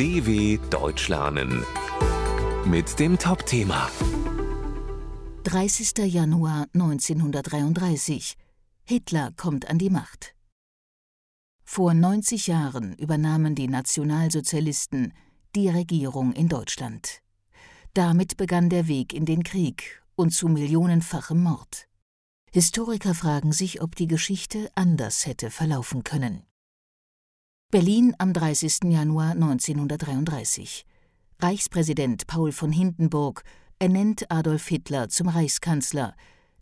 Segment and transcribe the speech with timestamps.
[0.00, 1.62] DW Deutsch lernen
[2.64, 3.90] mit dem Top-Thema
[5.44, 5.92] 30.
[6.06, 8.38] Januar 1933.
[8.84, 10.34] Hitler kommt an die Macht.
[11.64, 15.12] Vor 90 Jahren übernahmen die Nationalsozialisten
[15.54, 17.20] die Regierung in Deutschland.
[17.92, 21.88] Damit begann der Weg in den Krieg und zu millionenfachem Mord.
[22.50, 26.46] Historiker fragen sich, ob die Geschichte anders hätte verlaufen können.
[27.72, 28.90] Berlin am 30.
[28.90, 30.84] Januar 1933.
[31.38, 33.44] Reichspräsident Paul von Hindenburg
[33.78, 36.16] ernennt Adolf Hitler zum Reichskanzler.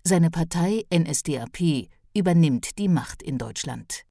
[0.04, 4.02] Seine Partei NSDAP übernimmt die Macht in Deutschland.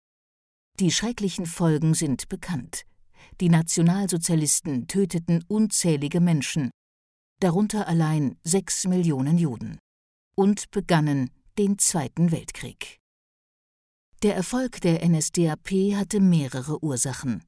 [0.79, 2.81] Die schrecklichen Folgen sind bekannt.
[3.41, 6.71] Die Nationalsozialisten töteten unzählige Menschen,
[7.39, 9.77] darunter allein sechs Millionen Juden,
[10.35, 11.29] und begannen
[11.59, 12.97] den Zweiten Weltkrieg.
[14.23, 17.43] Der Erfolg der NSDAP hatte mehrere Ursachen.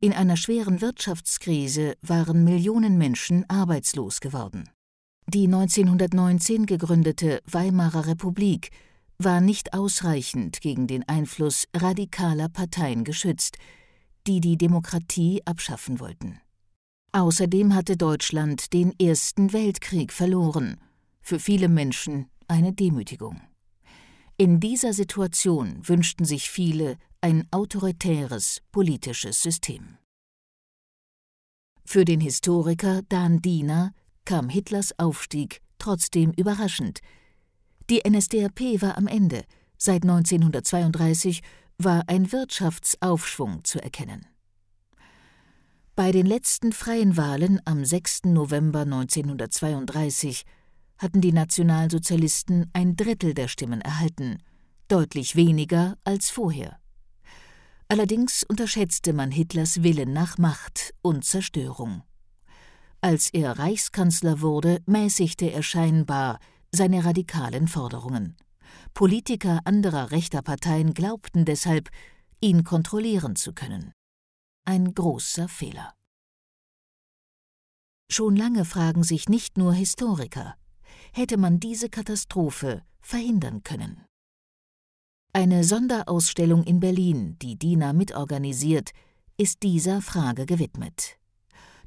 [0.00, 4.70] In einer schweren Wirtschaftskrise waren Millionen Menschen arbeitslos geworden.
[5.26, 8.70] Die 1919 gegründete Weimarer Republik
[9.18, 13.58] war nicht ausreichend gegen den Einfluss radikaler Parteien geschützt,
[14.26, 16.40] die die Demokratie abschaffen wollten.
[17.12, 20.80] Außerdem hatte Deutschland den Ersten Weltkrieg verloren,
[21.20, 23.42] für viele Menschen eine Demütigung.
[24.40, 29.98] In dieser Situation wünschten sich viele ein autoritäres politisches System.
[31.84, 33.92] Für den Historiker Dan Diener
[34.24, 37.00] kam Hitlers Aufstieg trotzdem überraschend.
[37.90, 39.44] Die NSDAP war am Ende.
[39.76, 41.42] Seit 1932
[41.76, 44.26] war ein Wirtschaftsaufschwung zu erkennen.
[45.94, 48.24] Bei den letzten freien Wahlen am 6.
[48.24, 50.46] November 1932
[51.00, 54.38] hatten die Nationalsozialisten ein Drittel der Stimmen erhalten,
[54.86, 56.78] deutlich weniger als vorher.
[57.88, 62.02] Allerdings unterschätzte man Hitlers Willen nach Macht und Zerstörung.
[63.00, 66.38] Als er Reichskanzler wurde, mäßigte er scheinbar
[66.70, 68.36] seine radikalen Forderungen.
[68.92, 71.88] Politiker anderer rechter Parteien glaubten deshalb,
[72.42, 73.92] ihn kontrollieren zu können.
[74.66, 75.94] Ein großer Fehler.
[78.10, 80.56] Schon lange fragen sich nicht nur Historiker,
[81.12, 84.04] hätte man diese Katastrophe verhindern können.
[85.32, 88.90] Eine Sonderausstellung in Berlin, die DINA mitorganisiert,
[89.36, 91.18] ist dieser Frage gewidmet.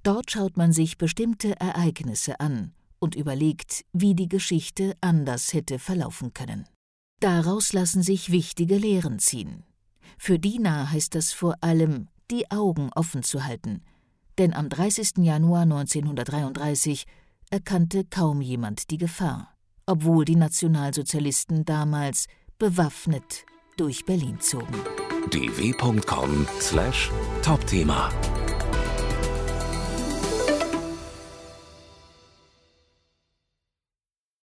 [0.01, 6.33] Dort schaut man sich bestimmte Ereignisse an und überlegt, wie die Geschichte anders hätte verlaufen
[6.33, 6.67] können.
[7.19, 9.63] Daraus lassen sich wichtige Lehren ziehen.
[10.17, 13.81] Für DINA heißt das vor allem, die Augen offen zu halten,
[14.37, 15.17] denn am 30.
[15.17, 17.05] Januar 1933
[17.53, 19.53] erkannte kaum jemand die Gefahr,
[19.85, 22.25] obwohl die Nationalsozialisten damals
[22.57, 23.45] bewaffnet
[23.77, 24.73] durch Berlin zogen.
[25.29, 28.09] dw.com/topthema